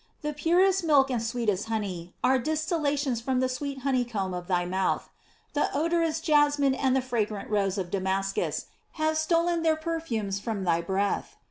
[0.23, 5.11] The purest milk and sweetest honey are distillations from the sweet honeycomb of thy mouth.
[5.53, 10.81] The odorous jasmin and the fragrant rose of Damascus have stolen their perfumes from thy
[10.81, 11.35] breath.